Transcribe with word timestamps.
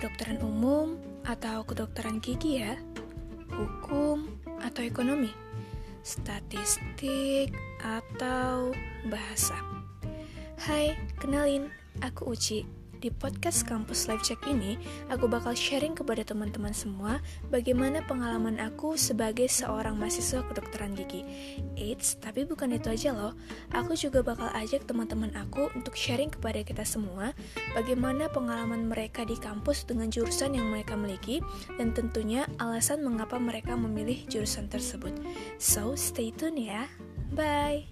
kedokteran 0.00 0.40
umum 0.40 0.96
atau 1.28 1.60
kedokteran 1.60 2.24
gigi 2.24 2.64
ya, 2.64 2.72
hukum 3.52 4.32
atau 4.64 4.80
ekonomi, 4.80 5.28
statistik 6.00 7.52
atau 7.84 8.72
bahasa. 9.12 9.60
Hai, 10.56 10.96
kenalin, 11.20 11.68
aku 12.00 12.32
Uci 12.32 12.79
di 13.00 13.08
podcast 13.08 13.64
Kampus 13.64 14.12
Life 14.12 14.20
Check 14.28 14.44
ini, 14.44 14.76
aku 15.08 15.24
bakal 15.24 15.56
sharing 15.56 15.96
kepada 15.96 16.20
teman-teman 16.20 16.76
semua 16.76 17.24
bagaimana 17.48 18.04
pengalaman 18.04 18.60
aku 18.60 19.00
sebagai 19.00 19.48
seorang 19.48 19.96
mahasiswa 19.96 20.44
kedokteran 20.44 20.92
gigi. 20.92 21.24
Eits, 21.80 22.20
tapi 22.20 22.44
bukan 22.44 22.76
itu 22.76 22.92
aja 22.92 23.16
loh. 23.16 23.32
Aku 23.72 23.96
juga 23.96 24.20
bakal 24.20 24.52
ajak 24.52 24.84
teman-teman 24.84 25.32
aku 25.32 25.72
untuk 25.72 25.96
sharing 25.96 26.28
kepada 26.28 26.60
kita 26.60 26.84
semua 26.84 27.32
bagaimana 27.72 28.28
pengalaman 28.28 28.92
mereka 28.92 29.24
di 29.24 29.34
kampus 29.40 29.88
dengan 29.88 30.12
jurusan 30.12 30.52
yang 30.52 30.68
mereka 30.68 30.92
miliki 30.92 31.40
dan 31.80 31.96
tentunya 31.96 32.44
alasan 32.60 33.00
mengapa 33.00 33.40
mereka 33.40 33.72
memilih 33.80 34.28
jurusan 34.28 34.68
tersebut. 34.68 35.16
So, 35.56 35.96
stay 35.96 36.36
tune 36.36 36.60
ya. 36.60 36.84
Bye. 37.32 37.88